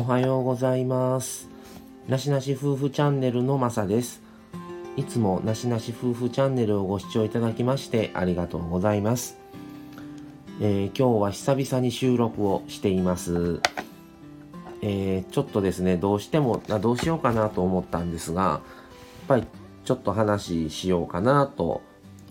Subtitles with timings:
[0.00, 1.48] おはようございます。
[2.06, 4.22] なしなし夫婦チャンネルのまさです。
[4.96, 9.38] いつもなしなし夫婦チャンネルをご視聴いただきましてありがとうございます、
[10.60, 13.60] えー、今日は久々に収録をしています。
[14.82, 18.60] えー、ちょっとですねどうしてもどうしようかなと思ったんですがやっ
[19.26, 19.46] ぱり
[19.84, 21.82] ちょっと話しようかなと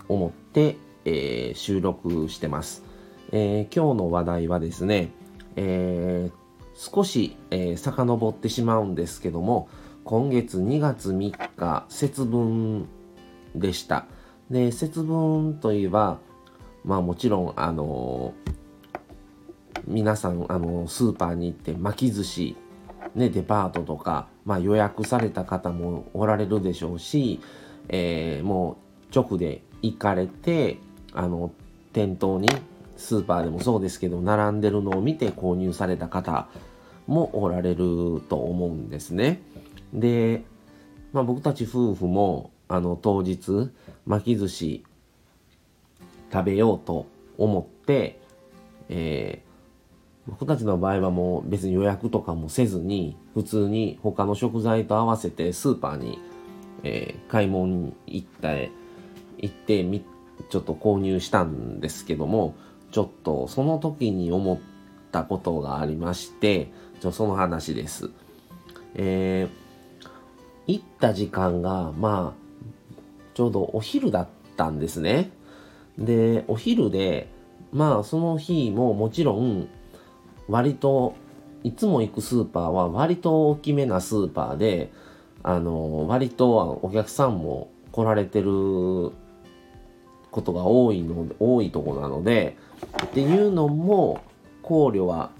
[0.08, 2.82] 思って、えー、収録してます、
[3.30, 5.10] え今日の話題はですね、
[5.56, 6.47] えー、
[6.78, 9.68] 少し、えー、遡ってしまうんですけども
[10.04, 12.86] 今月2月3日節分
[13.56, 14.06] でした。
[14.48, 16.18] で節分といえば
[16.84, 22.56] まあもちろんあのー、皆さんあのー、スーパーに行って巻き寿司
[23.16, 27.40] ねデパートとか、まあ、予約された方もおられるでしょうし、
[27.88, 28.78] えー、も
[29.12, 30.78] う直で行かれて
[31.12, 31.50] あの
[31.92, 32.48] 店頭に
[32.96, 36.48] スーパーでもそうですけど並んでるのを見て購入された方
[37.08, 39.40] もおられると思うんですね。
[39.92, 40.44] で、
[41.12, 43.70] まあ、僕たち夫婦もあの当日
[44.06, 44.84] 巻き寿司
[46.30, 47.06] 食べようと
[47.38, 48.20] 思って、
[48.90, 56.18] えー、僕たちの場合はもう別に予約とかもせずに普通に他の食材と合わせてスーパーに、
[56.82, 58.70] えー、買い物に行った行
[59.46, 60.04] ってみ
[60.50, 62.54] ちょっと購入したんですけども
[62.90, 64.58] ちょっとその時に思っ
[65.10, 66.70] たことがありまして
[67.00, 68.10] ちょその話です。
[68.94, 72.98] えー、行った時間が、まあ、
[73.34, 75.30] ちょうどお昼だったんですね。
[75.98, 77.28] で、お昼で、
[77.72, 79.68] まあ、その日ももちろん、
[80.48, 81.14] 割と、
[81.64, 84.92] いつも行くスーパーは割と大きめなスーパーで、
[85.42, 88.48] あの、割とお客さんも来られてる
[90.30, 92.56] ことが多いので、多いとこなので、
[93.04, 94.20] っていうのも
[94.68, 95.30] 考慮は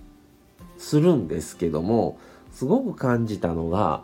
[0.79, 2.19] するんですけども
[2.51, 4.02] すごく感じたのが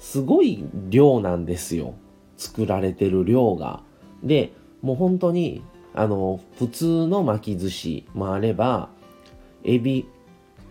[0.00, 1.94] すごい量なんですよ
[2.36, 3.80] 作られてる量が。
[4.24, 4.52] で
[4.82, 5.62] もう本当に
[5.94, 8.88] あの普通の巻き寿司もあれば
[9.62, 10.08] エビ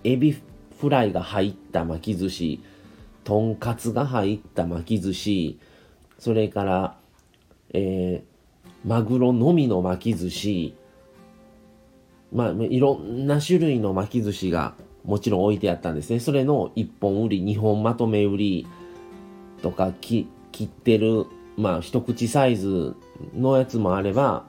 [0.03, 0.37] エビ
[0.77, 2.61] フライが入った巻き寿司
[3.23, 5.59] とんかつが入った巻き寿司
[6.19, 6.97] それから、
[7.73, 10.75] えー、マグロのみの巻き寿司
[12.31, 16.19] まあ、いろんな種類の巻き寿司がもちろん置いてあったんですね。
[16.19, 18.67] それの1本売り、2本まとめ売り
[19.61, 20.27] とか切
[20.63, 21.25] ってる、
[21.57, 22.95] まあ一口サイズ
[23.35, 24.45] のやつもあれば、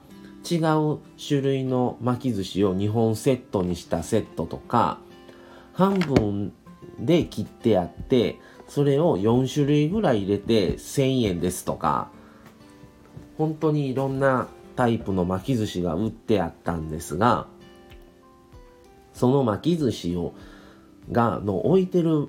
[0.49, 4.99] 違う種類の巻き寿司を2本セットにしたセットとか、
[5.73, 6.53] 半分
[6.99, 12.09] で切ってあって、それを4種類ぐらい入れて1000円ですとか、
[13.37, 17.47] 本当にいろんなタイプの巻き寿司が売ってあったんですが、
[19.17, 20.33] その巻き寿司を
[21.11, 22.27] がの置いてる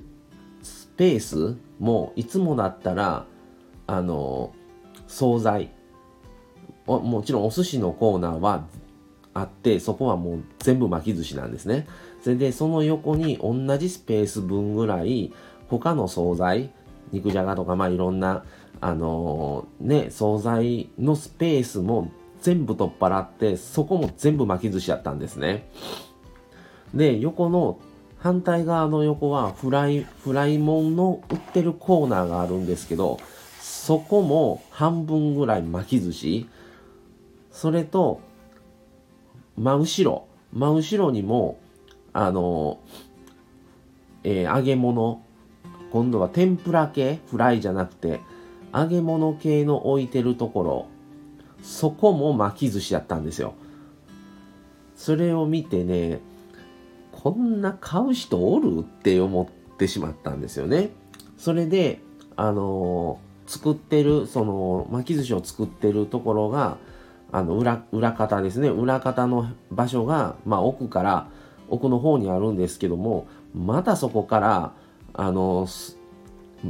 [0.63, 3.27] スペースもいつもだったら
[3.87, 4.53] あの
[5.07, 5.71] 惣菜。
[6.87, 8.65] もちろんお寿司のコーナーは
[9.35, 11.87] あってそこはもう全部巻き寿司なんですね。
[12.23, 15.31] それでその横に同じスペース分ぐらい
[15.69, 16.71] 他の惣菜
[17.13, 18.45] 肉じゃがとかまあいろんな
[18.81, 22.11] あのー、ね惣菜のスペースも
[22.41, 25.69] 全部取っ払ってそこも全部巻き寿司やったんですね。
[26.95, 27.79] で、横の
[28.19, 33.19] 反対側の横はフライ、フライモンの売ってるコーナーがあるんですけど、
[33.61, 36.49] そこも半分ぐらい巻き寿司、
[37.53, 38.21] それと、
[39.57, 41.59] 真後ろ、真後ろにも、
[42.13, 42.81] あの、
[44.25, 45.23] えー、揚げ物、
[45.93, 48.21] 今度は天ぷら系、フライじゃなくて、
[48.75, 50.87] 揚げ物系の置いてるところ、
[51.63, 53.55] そこも巻き寿司やったんですよ。
[54.97, 56.21] それを見てね、
[57.21, 58.79] こんな買う人おる？
[58.81, 60.91] って思ってしまったんですよね。
[61.37, 62.01] それで、
[62.37, 66.79] あのー、作ってる、その、巻き寿司を作ってるところが、
[67.33, 68.69] あの、裏、裏方ですね。
[68.69, 71.29] 裏方の場所が、まあ、奥から、
[71.69, 74.73] 奥の方にあるんですけども、またそこから、
[75.13, 75.67] あの、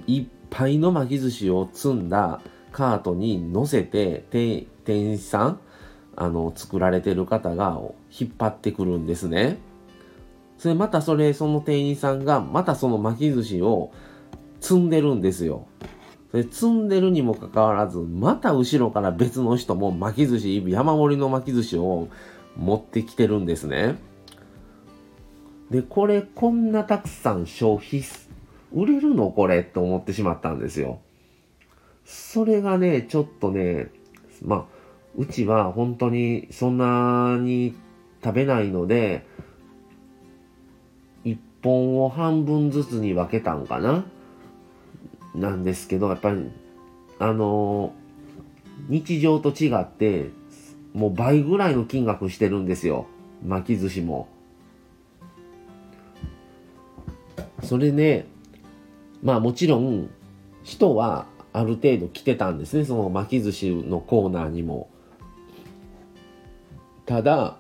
[0.07, 2.41] いっぱいの巻き寿司を積んだ
[2.73, 5.61] カートに乗せて、店員さん、
[6.17, 7.79] あの、作られてる方が
[8.19, 9.59] 引っ張ってくるんですね。
[10.59, 13.93] それまたそれ、その店員さんが、またその巻き寿司を
[14.61, 15.67] 積んでるんですよ。
[16.33, 22.09] で積んでるにもかかわらず、また後ろから別の人も巻き寿司、山盛りの巻き寿司を
[22.57, 23.97] 持ってきてるんですね。
[25.71, 28.03] で、これ、こんなたくさん消費、
[28.73, 29.31] 売れるの？
[29.31, 29.61] これ？
[29.61, 31.01] って思ってしまったんですよ。
[32.05, 33.91] それがね、ちょっとね、
[34.43, 34.65] まあ、
[35.17, 37.75] うちは本当にそんなに
[38.25, 39.25] 食べないので、
[41.63, 44.05] 本を半分ずつに分けたんかな？
[45.35, 46.51] なんですけどやっぱり
[47.19, 47.93] あの
[48.89, 50.31] 日常と違って
[50.95, 53.07] もう倍ぐらいの金額してるんですよ。
[53.45, 54.29] 巻き寿司も。
[57.63, 58.27] それね
[59.23, 60.09] まあもちろん
[60.63, 62.85] 人はある程度来てたんですね。
[62.85, 64.89] その巻き寿司のコーナーにも。
[67.05, 67.57] ただ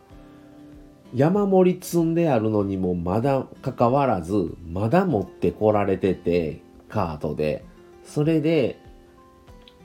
[1.14, 7.64] 山盛り積んであるのにもまだかかわらずまだ持ってこられててカートで。
[8.04, 8.80] それで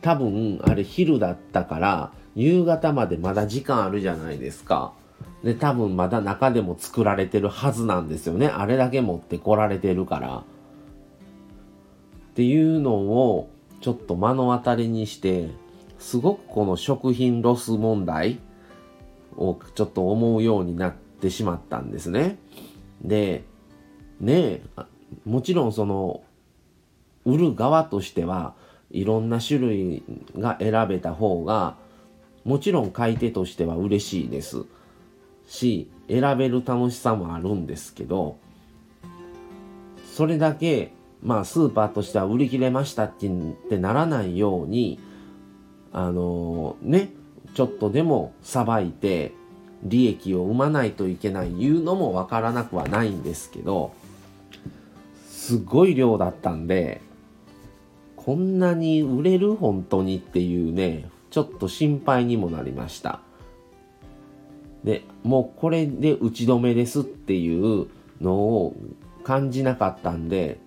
[0.02, 4.94] 多分あれ昼だったから夕方までまだ時間あるじゃないですか。
[5.44, 8.48] で多分まだ中でも作られてるはずなんですよね。
[8.48, 10.44] あれだけ持ってこられてるから。
[12.32, 13.50] っていうのを
[13.82, 15.50] ちょっと目の当たりにして
[16.00, 18.40] すごくこの食品ロス問題
[19.36, 22.38] をちょっと思うようになっててしまったんですね。
[23.02, 23.46] で、
[24.20, 24.62] ね
[25.26, 26.24] もちろんその
[27.26, 28.54] 売る側としては
[28.92, 30.04] いろんな種類
[30.38, 31.78] が選べた方が
[32.44, 34.66] もちろん買い手としては嬉しいです
[35.48, 38.38] し選べる楽しさもあるんですけど
[40.14, 43.32] それだけまあスーパーとしては売り切れましたってっ
[43.70, 45.00] てならないように
[45.92, 47.10] あのー、ね
[47.54, 49.34] ちょっとでもさばいて
[49.84, 53.94] 利益を生まないといけないいうのもわからなくはないんですけど
[55.28, 57.02] すごい量だったんで
[58.16, 63.20] こんなに売れる本当にっていうねちょっと心配にもなりました。
[64.84, 67.88] でもうこれで打ち止めですっていう
[68.22, 68.76] のを
[69.24, 70.60] 感じなかったんで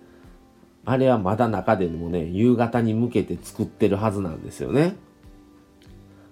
[0.85, 4.95] あれはまだ中でもね夕方に向けて作ってるはずなんですよね。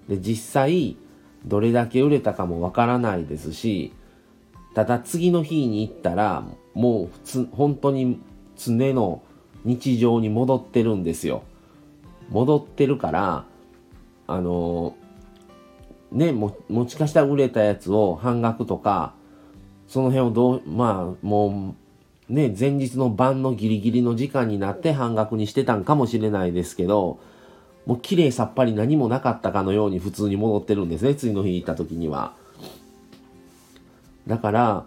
[0.07, 0.97] で実際
[1.45, 3.93] どれだけ売れたかもわからないですし
[4.73, 6.43] ただ次の日に行ったら
[6.73, 8.19] もう普通本当に
[8.57, 9.21] 常の
[9.63, 11.43] 日常に戻ってるんですよ。
[12.29, 13.45] 戻ってるから
[14.27, 14.95] あの
[16.11, 19.13] ねももしかしたら売れたやつを半額とか
[19.87, 21.75] その辺をどうまあも
[22.29, 27.19] うね前日の晩のギリギリの時間になって半額にしてたんかもしれないですけど
[27.85, 32.33] もう綺麗さっぱり何もなかったかのように普通に戻ってるんですね次の日行った時には。
[34.27, 34.85] だから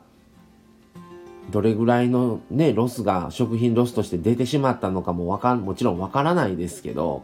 [1.50, 7.22] どれぐらいのねロスが食品ロスとして出てしまったのかもわかんもちろんわからないですけど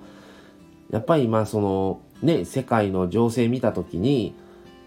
[0.91, 4.35] やっぱり今そのね世界の情勢見た時に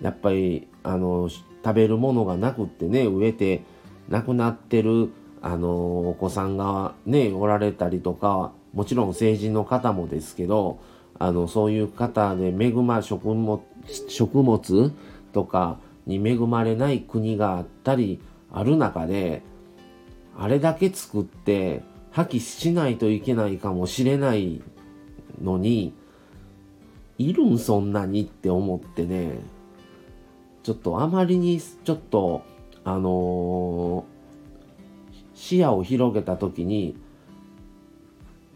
[0.01, 3.63] やっぱりあの食べるものがなくってね植えて
[4.09, 5.11] 亡くなってる
[5.41, 10.77] あのお子さんがねおられたりとかもちろん成人の方もですけど
[11.17, 13.63] あのそういう方で恵ま食物
[14.07, 14.93] 食物
[15.33, 18.21] とかに恵まれない国があったり
[18.53, 19.41] ある中で
[20.37, 21.81] あれだけ作って
[22.11, 24.61] 破棄しないといけないかもしれない
[25.41, 25.91] のに
[27.17, 29.39] いるんそんなにって思ってね
[30.61, 32.43] ちょっとあまりにちょっと
[32.83, 36.95] あのー、視野を広げた時に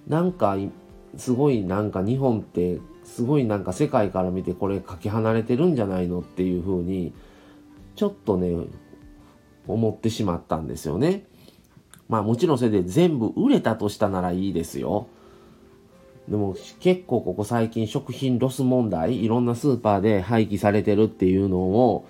[0.07, 0.57] なんか
[1.17, 7.13] すごいなんか日本ってすごいなんか世界から見てこれかけ離れてるんじゃないのっていうふうに
[7.95, 8.67] ちょっとね
[9.67, 11.25] 思ってしまったんですよね。
[12.09, 15.07] まあもちろんそれで全部売れたとしたならいいですよ。
[16.27, 22.05] でも結構ここ最近食品ロス問題いろんなスーパーで廃棄されてるっていうのを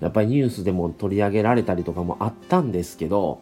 [0.00, 3.40] やっぱりニュースでも取り上げられたりとかもあったんですけど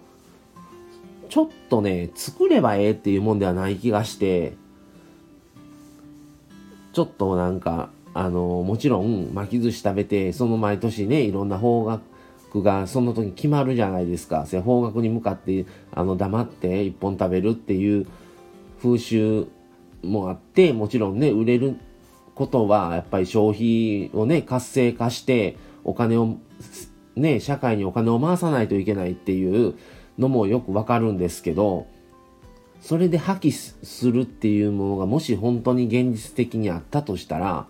[1.32, 4.52] ちょっとね、作ればええっていうもんではない気がして、
[6.92, 14.44] ちょっとなんか、あの、もちろん巻き寿司食べて、その毎年ね、いろんな方角がその時決まるじゃないですか。
[14.44, 18.06] そ方角に向かって、あの、黙って一本食べるっていう
[18.82, 19.46] 風習
[20.02, 21.76] もあって、もちろんね、売れる
[22.34, 26.36] ことは、やっぱり消費をね、活性化して、お金を、
[27.16, 29.76] ね、社会にお金を回さないといけないっていう、
[30.18, 31.86] のもよくわかるんですけど
[32.80, 37.66] それで破棄するっていうものがもし本当に現実的にあったとしたら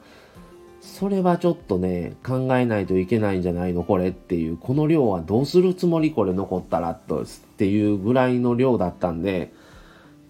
[0.80, 9.52] それはちょっとね考えないといけないんじゃないのこれっていうこの量はどうするつもりこれ残ったらとっていうぐらいの量だったんで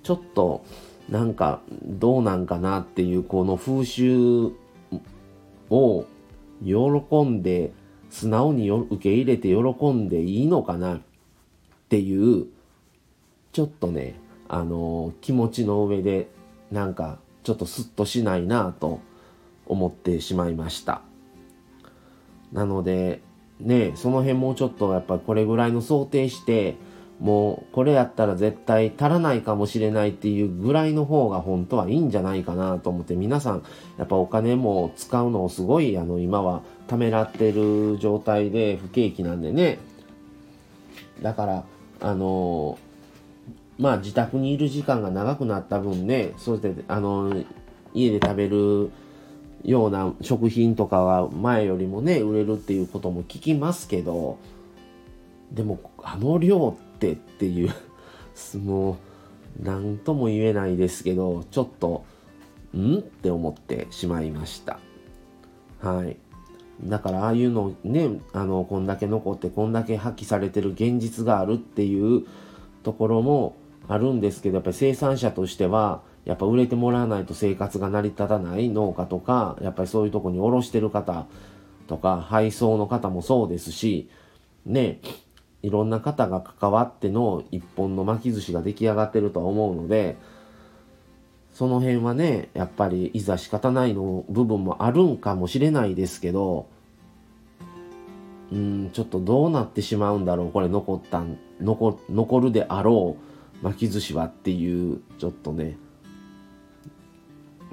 [0.02, 0.64] ちょっと
[1.08, 4.52] なんかどうなんかなっていうこの風習
[5.70, 6.04] を
[6.64, 7.72] 喜んで
[8.10, 11.00] 素直に受け入れて喜んでいいのかな
[11.92, 12.46] っていう
[13.52, 14.14] ちょっとね
[14.48, 16.30] あの気持ちの上で
[16.70, 19.00] なんかちょっとスッとしないなと
[19.66, 21.02] 思ってしまいました。
[22.50, 23.20] なので
[23.60, 26.76] ねその辺もうちょっとやっぱこれぐらいの想定して
[27.20, 33.62] もうこれやったら絶対足らないかもしれないっていうぐらいの方が本当はいいんじゃないかなと思って皆さん
[33.98, 39.78] やっぱお金も使うのをすごいあの今はためらってる状態で不景気なんでね。
[41.20, 41.64] だから
[42.02, 42.78] あの
[43.78, 47.44] まあ自宅にいる時間が長くなった分ねそしてあの
[47.94, 48.90] 家で食べる
[49.64, 54.38] ような食品とかは前よりもね売れるっていうことも聞きますけど
[55.52, 57.70] でもあの量ってっていう
[58.58, 58.96] もう
[59.62, 62.04] 何とも言えないですけどちょっと
[62.76, 62.98] ん？
[62.98, 64.80] って思ってしまいました。
[65.80, 66.16] はい。
[66.84, 72.26] だからああいうのねあのこんだけ残ってこんだけ破棄されてる現実があるっていう
[72.82, 73.56] ところも
[73.88, 81.26] あるんですけどやっぱり生産者としてはやっぱ売れてもらわないと生活が成り立たない農家とかやっぱりそういうとこに卸してる方
[81.86, 84.08] とか配送の方もそうですし
[84.66, 85.00] ね
[85.62, 90.16] いろんな方が関わっての一本の巻き寿司が出来上がってるとは思うので
[91.62, 96.66] その辺はねやっぱりいざ仕方ないの部分もあるんかもしれないですけど
[98.50, 103.16] うんちょっとどうなってしまうんだろうこれ残ったん残残るであろ
[103.62, 105.76] う巻き寿司はっていうちょっとね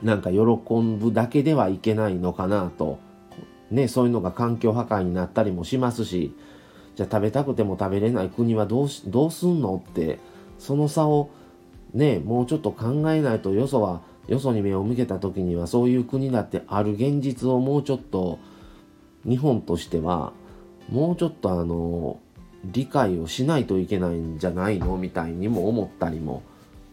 [0.03, 3.00] なんか喜ぶだけではいけないのかなと
[3.72, 6.36] ねそういうのが環境破壊になったりもしますし
[6.96, 10.19] じゃあ食べたくても食べれない国はどうしどうすんのって
[10.60, 11.31] その差を
[11.93, 18.39] ねもうちょっと考えないとよそはよそに目を向けた時にはそういう国だってある現実をもうちょっと
[19.27, 20.34] 日本としては
[20.89, 22.19] もうちょっとあの
[22.63, 26.43] 理解をしないといけないんじゃないのみたいにも思ったりも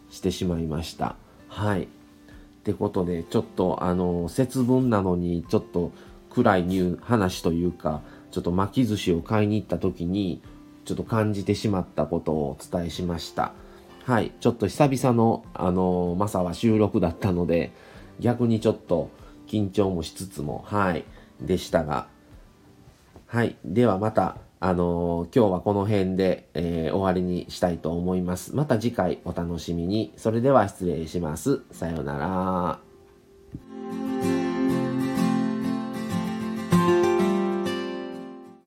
[0.09, 1.15] してしまいました。
[1.47, 1.83] はい。
[1.83, 1.87] っ
[2.63, 5.91] てことでちょっとあの節分なのにちょっと
[6.29, 8.01] 暗いニュー話というか
[8.31, 10.41] ちょっと巻き寿司を買いに行った時に
[10.85, 13.53] ちょっと感じてしまったことをお伝えしました。
[14.07, 14.31] はい。
[14.39, 17.73] ちょっと久々のあのマサは収録だったので
[18.21, 19.09] 逆にちょっと
[19.47, 21.03] 緊張もしつつもはい
[21.41, 22.07] でしたが
[23.25, 23.57] はい。
[23.65, 28.55] ではまた、あのー、今日はこの辺で、えー、終わりにしたいと思います。
[28.55, 30.13] また次回お楽しみに。
[30.15, 31.63] それでは失礼します。
[31.71, 32.86] さようなら。